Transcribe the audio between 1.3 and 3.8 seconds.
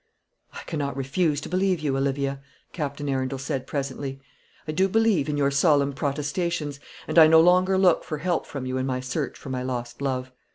to believe you, Olivia," Captain Arundel said